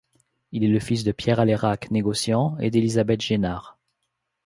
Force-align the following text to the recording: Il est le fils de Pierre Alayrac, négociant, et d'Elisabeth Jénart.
Il 0.51 0.63
est 0.63 0.67
le 0.67 0.79
fils 0.79 1.03
de 1.03 1.11
Pierre 1.11 1.39
Alayrac, 1.39 1.91
négociant, 1.91 2.57
et 2.57 2.71
d'Elisabeth 2.71 3.21
Jénart. 3.21 3.77